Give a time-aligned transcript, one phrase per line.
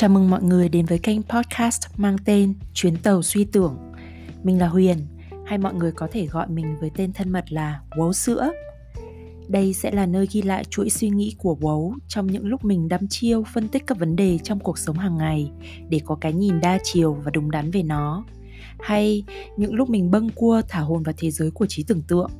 [0.00, 3.78] Chào mừng mọi người đến với kênh podcast mang tên Chuyến tàu suy tưởng.
[4.42, 5.06] Mình là Huyền,
[5.46, 8.52] hay mọi người có thể gọi mình với tên thân mật là Wấu Sữa.
[9.48, 12.88] Đây sẽ là nơi ghi lại chuỗi suy nghĩ của Wấu trong những lúc mình
[12.88, 15.50] đăm chiêu phân tích các vấn đề trong cuộc sống hàng ngày
[15.88, 18.24] để có cái nhìn đa chiều và đúng đắn về nó.
[18.80, 19.24] Hay
[19.56, 22.30] những lúc mình bâng cua thả hồn vào thế giới của trí tưởng tượng.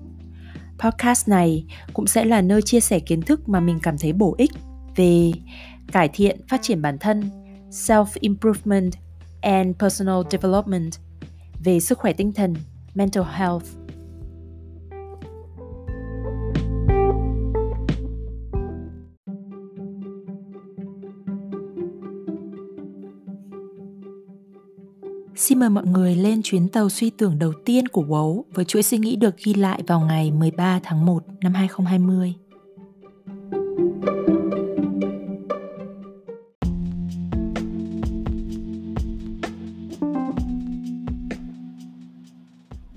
[0.78, 4.34] Podcast này cũng sẽ là nơi chia sẻ kiến thức mà mình cảm thấy bổ
[4.38, 4.50] ích
[4.96, 5.32] về
[5.92, 7.39] cải thiện phát triển bản thân
[7.70, 8.90] self-improvement
[9.40, 10.90] and personal development
[11.64, 12.54] về sức khỏe tinh thần,
[12.94, 13.64] mental health.
[25.36, 28.82] Xin mời mọi người lên chuyến tàu suy tưởng đầu tiên của Wow với chuỗi
[28.82, 32.34] suy nghĩ được ghi lại vào ngày 13 tháng 1 năm 2020.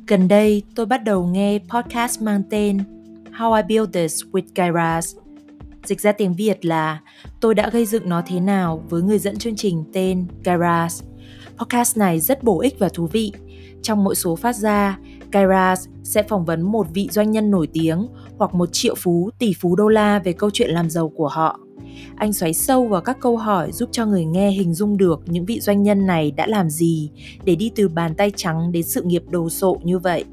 [0.07, 2.77] Gần đây, tôi bắt đầu nghe podcast mang tên
[3.37, 5.17] How I Built This with Guy Raz.
[5.83, 6.99] Dịch ra tiếng Việt là
[7.41, 11.03] Tôi đã gây dựng nó thế nào với người dẫn chương trình tên Guy Raz.
[11.57, 13.31] Podcast này rất bổ ích và thú vị.
[13.81, 14.97] Trong mỗi số phát ra,
[15.31, 19.29] Guy Raz sẽ phỏng vấn một vị doanh nhân nổi tiếng hoặc một triệu phú,
[19.39, 21.59] tỷ phú đô la về câu chuyện làm giàu của họ
[22.15, 25.45] anh xoáy sâu vào các câu hỏi giúp cho người nghe hình dung được những
[25.45, 27.09] vị doanh nhân này đã làm gì
[27.43, 30.23] để đi từ bàn tay trắng đến sự nghiệp đồ sộ như vậy.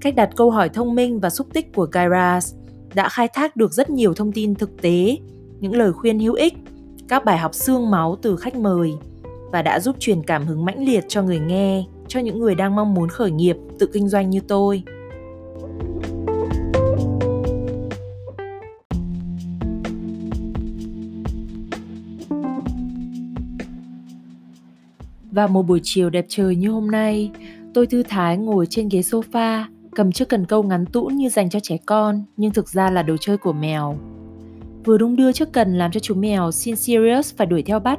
[0.00, 2.54] Cách đặt câu hỏi thông minh và xúc tích của Kairas
[2.94, 5.16] đã khai thác được rất nhiều thông tin thực tế,
[5.60, 6.54] những lời khuyên hữu ích,
[7.08, 8.92] các bài học xương máu từ khách mời
[9.52, 12.76] và đã giúp truyền cảm hứng mãnh liệt cho người nghe, cho những người đang
[12.76, 14.82] mong muốn khởi nghiệp, tự kinh doanh như tôi.
[25.38, 27.30] Vào một buổi chiều đẹp trời như hôm nay,
[27.74, 31.50] tôi thư thái ngồi trên ghế sofa, cầm chiếc cần câu ngắn tũn như dành
[31.50, 33.96] cho trẻ con, nhưng thực ra là đồ chơi của mèo.
[34.84, 37.98] Vừa đung đưa chiếc cần làm cho chú mèo xin Serious phải đuổi theo bắt,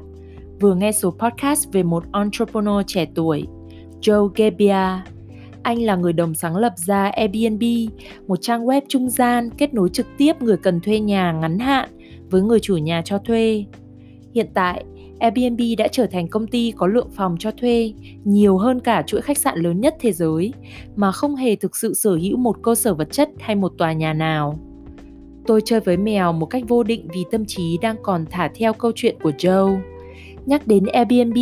[0.60, 3.48] vừa nghe số podcast về một entrepreneur trẻ tuổi,
[4.02, 5.02] Joe Gebbia.
[5.64, 7.64] Anh là người đồng sáng lập ra Airbnb,
[8.28, 11.90] một trang web trung gian kết nối trực tiếp người cần thuê nhà ngắn hạn
[12.30, 13.66] với người chủ nhà cho thuê.
[14.34, 14.84] Hiện tại,
[15.20, 17.94] Airbnb đã trở thành công ty có lượng phòng cho thuê
[18.24, 20.54] nhiều hơn cả chuỗi khách sạn lớn nhất thế giới
[20.96, 23.94] mà không hề thực sự sở hữu một cơ sở vật chất hay một tòa
[23.94, 24.60] nhà nào.
[25.48, 28.74] Tôi chơi với mèo một cách vô định vì tâm trí đang còn thả theo
[28.74, 29.80] câu chuyện của Joe.
[30.46, 31.38] Nhắc đến Airbnb,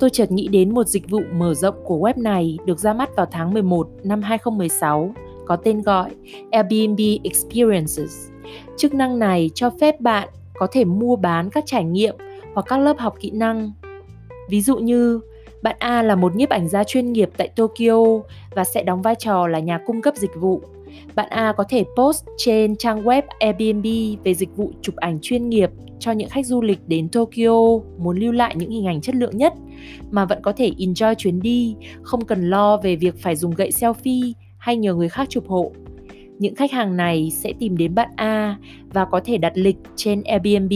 [0.00, 3.16] tôi chợt nghĩ đến một dịch vụ mở rộng của web này được ra mắt
[3.16, 5.14] vào tháng 11 năm 2016
[5.46, 6.10] có tên gọi
[6.50, 8.28] Airbnb Experiences.
[8.76, 12.14] Chức năng này cho phép bạn có thể mua bán các trải nghiệm
[12.58, 13.72] hoặc các lớp học kỹ năng.
[14.50, 15.20] Ví dụ như
[15.62, 18.04] bạn A là một nhiếp ảnh gia chuyên nghiệp tại Tokyo
[18.50, 20.62] và sẽ đóng vai trò là nhà cung cấp dịch vụ.
[21.14, 23.86] Bạn A có thể post trên trang web Airbnb
[24.24, 28.18] về dịch vụ chụp ảnh chuyên nghiệp cho những khách du lịch đến Tokyo muốn
[28.18, 29.52] lưu lại những hình ảnh chất lượng nhất
[30.10, 33.70] mà vẫn có thể enjoy chuyến đi, không cần lo về việc phải dùng gậy
[33.70, 35.72] selfie hay nhờ người khác chụp hộ.
[36.38, 38.56] Những khách hàng này sẽ tìm đến bạn A
[38.92, 40.72] và có thể đặt lịch trên Airbnb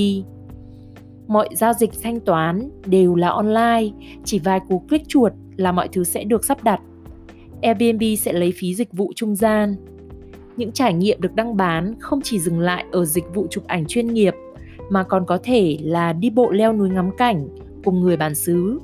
[1.32, 3.88] mọi giao dịch thanh toán đều là online,
[4.24, 6.80] chỉ vài cú click chuột là mọi thứ sẽ được sắp đặt.
[7.62, 9.76] Airbnb sẽ lấy phí dịch vụ trung gian.
[10.56, 13.86] Những trải nghiệm được đăng bán không chỉ dừng lại ở dịch vụ chụp ảnh
[13.86, 14.34] chuyên nghiệp
[14.90, 17.48] mà còn có thể là đi bộ leo núi ngắm cảnh
[17.84, 18.78] cùng người bản xứ.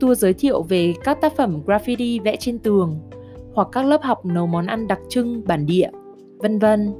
[0.00, 2.94] Tour giới thiệu về các tác phẩm graffiti vẽ trên tường
[3.54, 5.90] hoặc các lớp học nấu món ăn đặc trưng bản địa,
[6.38, 6.92] vân vân.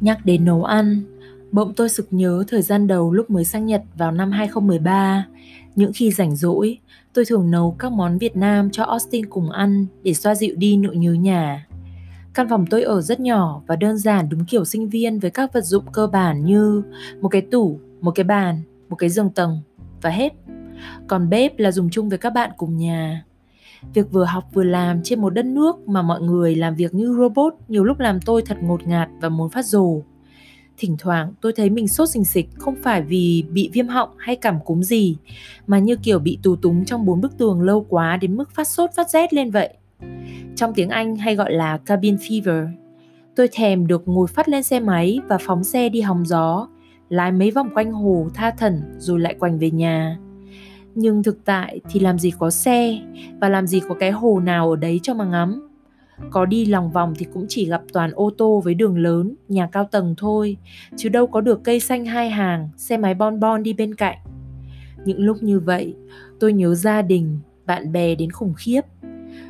[0.00, 1.02] Nhắc đến nấu ăn,
[1.52, 5.26] bỗng tôi sực nhớ thời gian đầu lúc mới sang Nhật vào năm 2013.
[5.76, 6.78] Những khi rảnh rỗi,
[7.12, 10.76] tôi thường nấu các món Việt Nam cho Austin cùng ăn để xoa dịu đi
[10.76, 11.66] nỗi nhớ nhà.
[12.34, 15.52] Căn phòng tôi ở rất nhỏ và đơn giản đúng kiểu sinh viên với các
[15.52, 16.82] vật dụng cơ bản như
[17.20, 19.60] một cái tủ, một cái bàn, một cái giường tầng
[20.02, 20.32] và hết.
[21.06, 23.24] Còn bếp là dùng chung với các bạn cùng nhà.
[23.94, 27.16] Việc vừa học vừa làm trên một đất nước mà mọi người làm việc như
[27.18, 30.02] robot nhiều lúc làm tôi thật ngột ngạt và muốn phát rồ.
[30.78, 34.36] Thỉnh thoảng tôi thấy mình sốt sình sịch không phải vì bị viêm họng hay
[34.36, 35.16] cảm cúm gì,
[35.66, 38.68] mà như kiểu bị tù túng trong bốn bức tường lâu quá đến mức phát
[38.68, 39.74] sốt phát rét lên vậy.
[40.56, 42.68] Trong tiếng Anh hay gọi là cabin fever.
[43.36, 46.68] Tôi thèm được ngồi phát lên xe máy và phóng xe đi hóng gió,
[47.08, 50.18] lái mấy vòng quanh hồ tha thần rồi lại quành về nhà
[50.94, 53.00] nhưng thực tại thì làm gì có xe
[53.40, 55.68] và làm gì có cái hồ nào ở đấy cho mà ngắm
[56.30, 59.68] Có đi lòng vòng thì cũng chỉ gặp toàn ô tô với đường lớn, nhà
[59.72, 60.56] cao tầng thôi,
[60.96, 64.18] chứ đâu có được cây xanh hai hàng, xe máy bon bon đi bên cạnh.
[65.04, 65.94] Những lúc như vậy,
[66.40, 68.80] tôi nhớ gia đình, bạn bè đến khủng khiếp.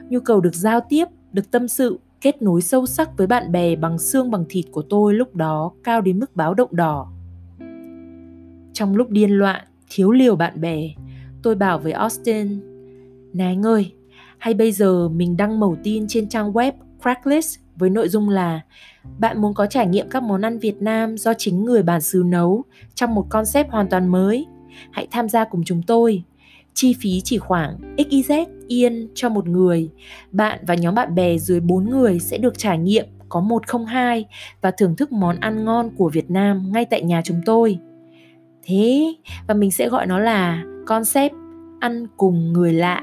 [0.08, 3.76] Nhu cầu được giao tiếp, được tâm sự, kết nối sâu sắc với bạn bè
[3.76, 7.12] bằng xương bằng thịt của tôi lúc đó cao đến mức báo động đỏ.
[8.72, 10.88] Trong lúc điên loạn, thiếu liều bạn bè,
[11.42, 12.60] tôi bảo với Austin,
[13.32, 13.92] Này anh ơi,
[14.38, 16.72] hay bây giờ mình đăng mẩu tin trên trang web
[17.02, 18.60] cracklist với nội dung là
[19.19, 22.22] bạn muốn có trải nghiệm các món ăn Việt Nam do chính người bản xứ
[22.26, 22.64] nấu
[22.94, 24.46] trong một concept hoàn toàn mới.
[24.90, 26.22] Hãy tham gia cùng chúng tôi.
[26.75, 29.90] Chi phí chỉ khoảng XYZ yên cho một người.
[30.31, 34.25] Bạn và nhóm bạn bè dưới 4 người sẽ được trải nghiệm có 102
[34.60, 37.78] và thưởng thức món ăn ngon của Việt Nam ngay tại nhà chúng tôi.
[38.62, 39.14] Thế
[39.46, 41.35] và mình sẽ gọi nó là concept
[41.81, 43.03] ăn cùng người lạ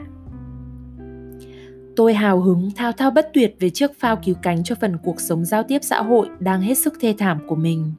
[1.98, 5.22] Tôi hào hứng thao thao bất tuyệt về chiếc phao cứu cánh cho phần cuộc
[5.22, 7.94] sống giao tiếp xã hội đang hết sức thê thảm của mình.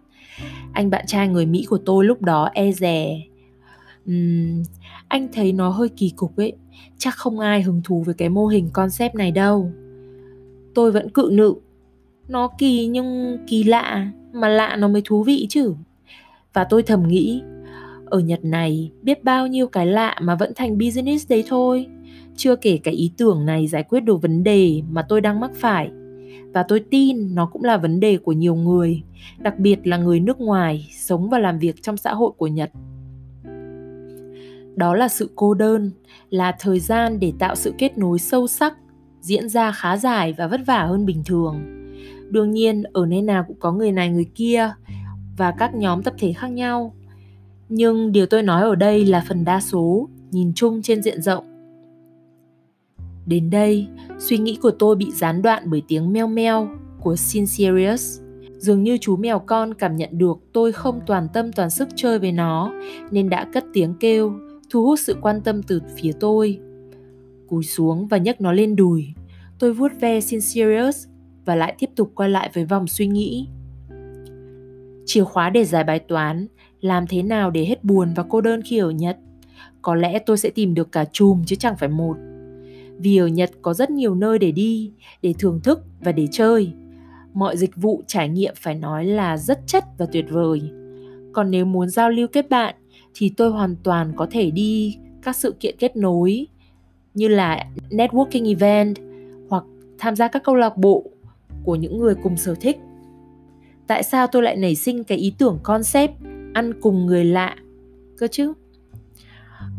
[0.72, 3.20] Anh bạn trai người Mỹ của tôi lúc đó e rè.
[4.10, 4.62] Uhm,
[5.08, 6.52] anh thấy nó hơi kỳ cục ấy,
[6.98, 9.72] chắc không ai hứng thú với cái mô hình concept này đâu.
[10.74, 11.54] Tôi vẫn cự nự.
[12.28, 15.74] Nó kỳ nhưng kỳ lạ, mà lạ nó mới thú vị chứ.
[16.52, 17.42] Và tôi thầm nghĩ,
[18.10, 21.86] ở Nhật này, biết bao nhiêu cái lạ mà vẫn thành business đấy thôi.
[22.36, 25.50] Chưa kể cái ý tưởng này giải quyết được vấn đề mà tôi đang mắc
[25.54, 25.90] phải.
[26.54, 29.02] Và tôi tin nó cũng là vấn đề của nhiều người,
[29.38, 32.70] đặc biệt là người nước ngoài sống và làm việc trong xã hội của nhật.
[34.76, 35.90] Đó là sự cô đơn,
[36.30, 38.76] là thời gian để tạo sự kết nối sâu sắc,
[39.20, 41.60] diễn ra khá dài và vất vả hơn bình thường.
[42.30, 44.70] Đương nhiên, ở nơi nào cũng có người này người kia
[45.36, 46.94] và các nhóm tập thể khác nhau
[47.68, 51.58] nhưng điều tôi nói ở đây là phần đa số nhìn chung trên diện rộng
[53.28, 53.86] Đến đây,
[54.18, 56.68] suy nghĩ của tôi bị gián đoạn bởi tiếng meo meo
[57.00, 58.20] của Sincerius.
[58.58, 62.18] Dường như chú mèo con cảm nhận được tôi không toàn tâm toàn sức chơi
[62.18, 62.72] với nó,
[63.10, 64.32] nên đã cất tiếng kêu,
[64.70, 66.60] thu hút sự quan tâm từ phía tôi.
[67.48, 69.06] Cúi xuống và nhấc nó lên đùi.
[69.58, 71.06] Tôi vuốt ve Sincerius
[71.44, 73.48] và lại tiếp tục quay lại với vòng suy nghĩ.
[75.06, 76.46] Chìa khóa để giải bài toán,
[76.80, 79.16] làm thế nào để hết buồn và cô đơn khi ở Nhật?
[79.82, 82.16] Có lẽ tôi sẽ tìm được cả chùm chứ chẳng phải một
[82.98, 84.92] vì ở Nhật có rất nhiều nơi để đi,
[85.22, 86.72] để thưởng thức và để chơi.
[87.34, 90.62] Mọi dịch vụ trải nghiệm phải nói là rất chất và tuyệt vời.
[91.32, 92.74] Còn nếu muốn giao lưu kết bạn
[93.14, 96.46] thì tôi hoàn toàn có thể đi các sự kiện kết nối
[97.14, 98.96] như là networking event
[99.48, 99.64] hoặc
[99.98, 101.04] tham gia các câu lạc bộ
[101.64, 102.78] của những người cùng sở thích.
[103.86, 106.12] Tại sao tôi lại nảy sinh cái ý tưởng concept
[106.52, 107.56] ăn cùng người lạ,
[108.16, 108.52] cơ chứ?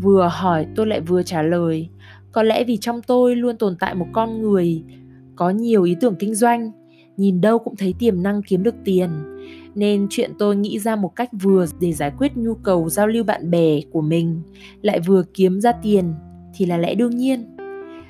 [0.01, 1.89] Vừa hỏi tôi lại vừa trả lời,
[2.31, 4.83] có lẽ vì trong tôi luôn tồn tại một con người,
[5.35, 6.71] có nhiều ý tưởng kinh doanh,
[7.17, 9.09] nhìn đâu cũng thấy tiềm năng kiếm được tiền,
[9.75, 13.23] nên chuyện tôi nghĩ ra một cách vừa để giải quyết nhu cầu giao lưu
[13.23, 14.41] bạn bè của mình,
[14.81, 16.13] lại vừa kiếm ra tiền
[16.53, 17.55] thì là lẽ đương nhiên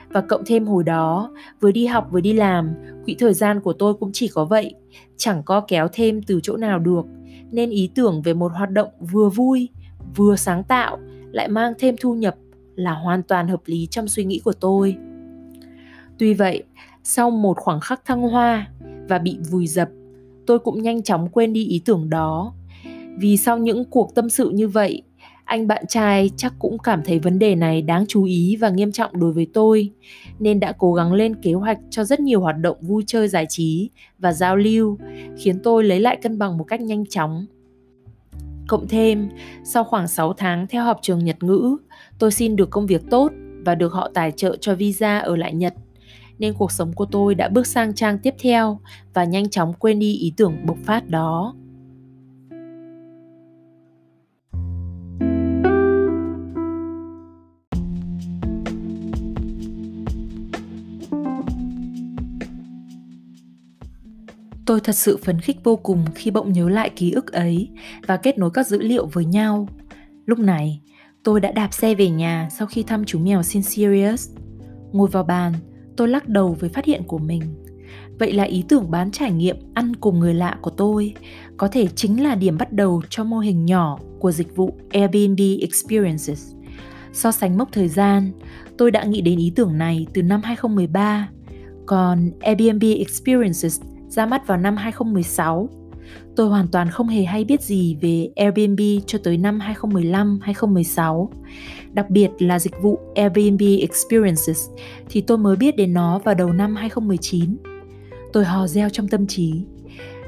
[0.09, 2.69] và cộng thêm hồi đó, vừa đi học vừa đi làm,
[3.05, 4.73] quỹ thời gian của tôi cũng chỉ có vậy,
[5.17, 7.05] chẳng có kéo thêm từ chỗ nào được
[7.51, 9.69] nên ý tưởng về một hoạt động vừa vui,
[10.15, 10.97] vừa sáng tạo
[11.31, 12.35] lại mang thêm thu nhập
[12.75, 14.95] là hoàn toàn hợp lý trong suy nghĩ của tôi.
[16.17, 16.63] Tuy vậy,
[17.03, 18.67] sau một khoảng khắc thăng hoa
[19.09, 19.89] và bị vùi dập,
[20.45, 22.53] tôi cũng nhanh chóng quên đi ý tưởng đó.
[23.17, 25.03] Vì sau những cuộc tâm sự như vậy
[25.49, 28.91] anh bạn trai chắc cũng cảm thấy vấn đề này đáng chú ý và nghiêm
[28.91, 29.91] trọng đối với tôi
[30.39, 33.45] nên đã cố gắng lên kế hoạch cho rất nhiều hoạt động vui chơi giải
[33.49, 33.89] trí
[34.19, 34.97] và giao lưu
[35.37, 37.45] khiến tôi lấy lại cân bằng một cách nhanh chóng
[38.67, 39.29] Cộng thêm,
[39.63, 41.77] sau khoảng 6 tháng theo học trường Nhật ngữ,
[42.19, 43.31] tôi xin được công việc tốt
[43.65, 45.73] và được họ tài trợ cho visa ở lại Nhật.
[46.39, 48.79] Nên cuộc sống của tôi đã bước sang trang tiếp theo
[49.13, 51.55] và nhanh chóng quên đi ý tưởng bộc phát đó.
[64.69, 67.69] Tôi thật sự phấn khích vô cùng khi bỗng nhớ lại ký ức ấy
[68.07, 69.67] và kết nối các dữ liệu với nhau.
[70.25, 70.81] Lúc này,
[71.23, 74.29] tôi đã đạp xe về nhà sau khi thăm chú mèo Sincerius.
[74.91, 75.53] Ngồi vào bàn,
[75.97, 77.41] tôi lắc đầu với phát hiện của mình.
[78.19, 81.13] Vậy là ý tưởng bán trải nghiệm ăn cùng người lạ của tôi
[81.57, 85.41] có thể chính là điểm bắt đầu cho mô hình nhỏ của dịch vụ Airbnb
[85.61, 86.51] Experiences.
[87.13, 88.31] So sánh mốc thời gian,
[88.77, 91.29] tôi đã nghĩ đến ý tưởng này từ năm 2013,
[91.85, 95.69] còn Airbnb Experiences ra mắt vào năm 2016.
[96.35, 101.27] Tôi hoàn toàn không hề hay biết gì về Airbnb cho tới năm 2015-2016.
[101.93, 104.69] Đặc biệt là dịch vụ Airbnb Experiences
[105.09, 107.57] thì tôi mới biết đến nó vào đầu năm 2019.
[108.33, 109.63] Tôi hò reo trong tâm trí.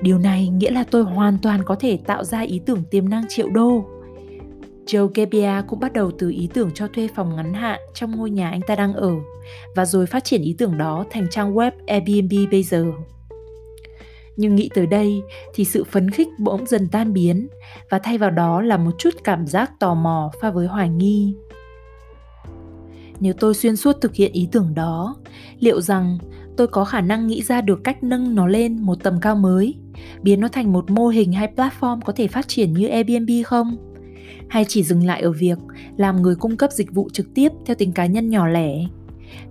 [0.02, 3.24] Điều này nghĩa là tôi hoàn toàn có thể tạo ra ý tưởng tiềm năng
[3.30, 3.86] triệu đô.
[4.86, 8.30] Joe Gebbia cũng bắt đầu từ ý tưởng cho thuê phòng ngắn hạn trong ngôi
[8.30, 9.12] nhà anh ta đang ở
[9.76, 12.86] và rồi phát triển ý tưởng đó thành trang web Airbnb bây giờ.
[14.38, 15.22] Nhưng nghĩ tới đây
[15.54, 17.48] thì sự phấn khích bỗng dần tan biến
[17.90, 21.36] và thay vào đó là một chút cảm giác tò mò pha với hoài nghi.
[23.20, 25.16] Nếu tôi xuyên suốt thực hiện ý tưởng đó,
[25.60, 26.18] liệu rằng
[26.58, 29.76] tôi có khả năng nghĩ ra được cách nâng nó lên một tầm cao mới,
[30.22, 33.78] biến nó thành một mô hình hay platform có thể phát triển như Airbnb không?
[34.50, 35.58] Hay chỉ dừng lại ở việc
[35.98, 38.86] làm người cung cấp dịch vụ trực tiếp theo tính cá nhân nhỏ lẻ?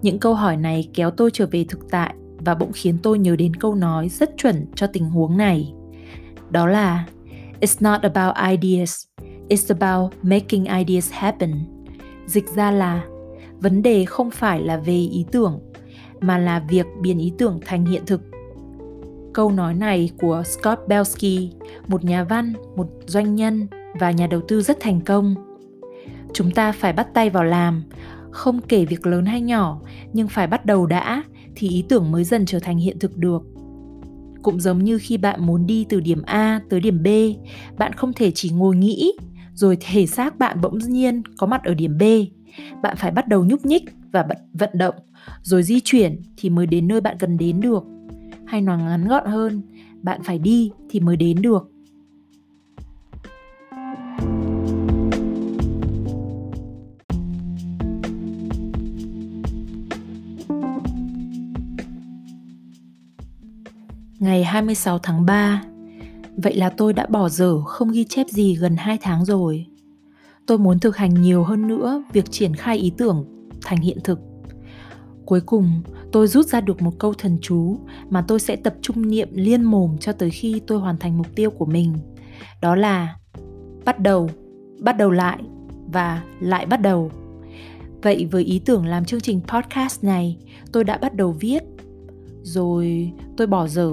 [0.02, 3.36] Những câu hỏi này kéo tôi trở về thực tại và bỗng khiến tôi nhớ
[3.36, 5.72] đến câu nói rất chuẩn cho tình huống này.
[6.50, 7.06] Đó là
[7.60, 9.04] It's not about ideas,
[9.48, 11.54] it's about making ideas happen.
[12.26, 13.04] Dịch ra là
[13.60, 15.60] vấn đề không phải là về ý tưởng
[16.20, 18.20] mà là việc biến ý tưởng thành hiện thực.
[19.32, 21.50] Câu nói này của Scott Belsky,
[21.86, 23.66] một nhà văn, một doanh nhân
[24.00, 25.34] và nhà đầu tư rất thành công.
[26.32, 27.84] Chúng ta phải bắt tay vào làm,
[28.30, 29.80] không kể việc lớn hay nhỏ,
[30.12, 31.22] nhưng phải bắt đầu đã
[31.60, 33.42] thì ý tưởng mới dần trở thành hiện thực được.
[34.42, 37.06] Cũng giống như khi bạn muốn đi từ điểm A tới điểm B,
[37.78, 39.12] bạn không thể chỉ ngồi nghĩ
[39.54, 42.02] rồi thể xác bạn bỗng nhiên có mặt ở điểm B.
[42.82, 44.94] Bạn phải bắt đầu nhúc nhích và vận động,
[45.42, 47.84] rồi di chuyển thì mới đến nơi bạn cần đến được.
[48.46, 49.62] Hay nói ngắn gọn hơn,
[50.02, 51.70] bạn phải đi thì mới đến được.
[64.20, 65.62] Ngày 26 tháng 3
[66.36, 69.66] Vậy là tôi đã bỏ dở không ghi chép gì gần 2 tháng rồi.
[70.46, 73.24] Tôi muốn thực hành nhiều hơn nữa việc triển khai ý tưởng
[73.64, 74.20] thành hiện thực.
[75.24, 77.78] Cuối cùng, tôi rút ra được một câu thần chú
[78.10, 81.26] mà tôi sẽ tập trung niệm liên mồm cho tới khi tôi hoàn thành mục
[81.34, 81.94] tiêu của mình.
[82.62, 83.16] Đó là
[83.84, 84.30] bắt đầu,
[84.80, 85.38] bắt đầu lại
[85.92, 87.10] và lại bắt đầu.
[88.02, 90.38] Vậy với ý tưởng làm chương trình podcast này,
[90.72, 91.62] tôi đã bắt đầu viết
[92.42, 93.90] rồi tôi bỏ dở.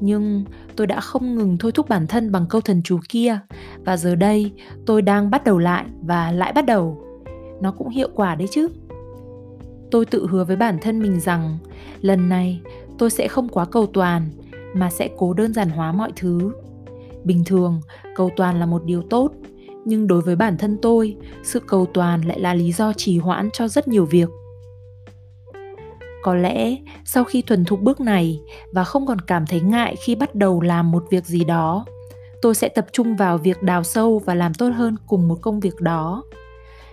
[0.00, 0.44] Nhưng
[0.76, 3.38] tôi đã không ngừng thôi thúc bản thân bằng câu thần chú kia.
[3.84, 4.52] Và giờ đây
[4.86, 7.02] tôi đang bắt đầu lại và lại bắt đầu.
[7.60, 8.68] Nó cũng hiệu quả đấy chứ.
[9.90, 11.58] Tôi tự hứa với bản thân mình rằng
[12.00, 12.60] lần này
[12.98, 14.28] tôi sẽ không quá cầu toàn,
[14.74, 16.52] mà sẽ cố đơn giản hóa mọi thứ.
[17.24, 17.80] Bình thường,
[18.14, 19.32] cầu toàn là một điều tốt,
[19.84, 23.48] nhưng đối với bản thân tôi, sự cầu toàn lại là lý do trì hoãn
[23.52, 24.28] cho rất nhiều việc
[26.26, 28.40] có lẽ sau khi thuần thục bước này
[28.72, 31.84] và không còn cảm thấy ngại khi bắt đầu làm một việc gì đó,
[32.42, 35.60] tôi sẽ tập trung vào việc đào sâu và làm tốt hơn cùng một công
[35.60, 36.22] việc đó.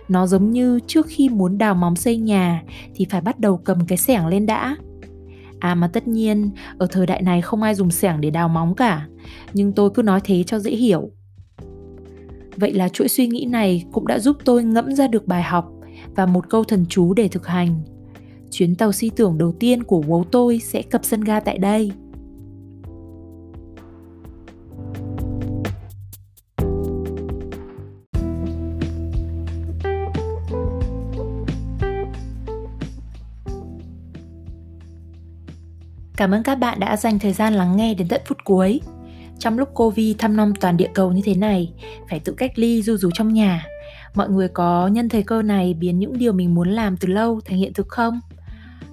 [0.08, 2.62] Nó giống như trước khi muốn đào móng xây nhà
[2.94, 4.76] thì phải bắt đầu cầm cái xẻng lên đã.
[5.60, 8.74] À mà tất nhiên, ở thời đại này không ai dùng xẻng để đào móng
[8.74, 9.06] cả,
[9.52, 11.10] nhưng tôi cứ nói thế cho dễ hiểu.
[12.56, 15.70] Vậy là chuỗi suy nghĩ này cũng đã giúp tôi ngẫm ra được bài học
[16.16, 17.93] và một câu thần chú để thực hành
[18.54, 21.92] chuyến tàu si tưởng đầu tiên của Wow tôi sẽ cập sân ga tại đây.
[36.16, 38.80] Cảm ơn các bạn đã dành thời gian lắng nghe đến tận phút cuối.
[39.38, 41.72] Trong lúc Covid thăm nom toàn địa cầu như thế này,
[42.10, 43.66] phải tự cách ly du rú trong nhà.
[44.14, 47.40] Mọi người có nhân thời cơ này biến những điều mình muốn làm từ lâu
[47.44, 48.20] thành hiện thực không?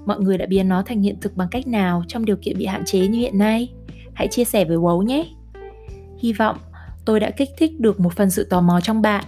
[0.05, 2.65] Mọi người đã biến nó thành hiện thực bằng cách nào trong điều kiện bị
[2.65, 3.69] hạn chế như hiện nay
[4.13, 5.27] hãy chia sẻ với Wow nhé
[6.19, 6.57] hy vọng
[7.05, 9.25] tôi đã kích thích được một phần sự tò mò trong bạn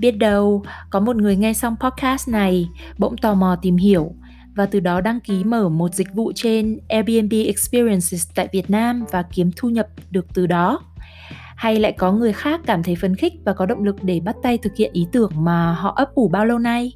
[0.00, 4.12] biết đâu, có một người nghe xong podcast này bỗng tò mò tìm hiểu
[4.54, 9.04] và từ đó đăng ký mở một dịch vụ trên Airbnb Experiences tại Việt Nam
[9.10, 10.80] và kiếm thu nhập được từ đó.
[11.56, 14.36] Hay lại có người khác cảm thấy phấn khích và có động lực để bắt
[14.42, 16.92] tay thực hiện ý tưởng mà họ ấp ủ bao lâu nay.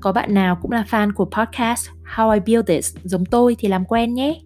[0.00, 3.68] Có bạn nào cũng là fan của podcast How I Build This giống tôi thì
[3.68, 4.40] làm quen nhé.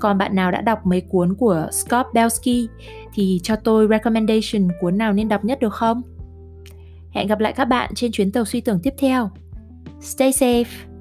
[0.00, 2.68] Còn bạn nào đã đọc mấy cuốn của Scott Belsky
[3.14, 6.02] thì cho tôi recommendation cuốn nào nên đọc nhất được không?
[7.10, 9.30] Hẹn gặp lại các bạn trên chuyến tàu suy tưởng tiếp theo.
[10.00, 10.91] Stay safe!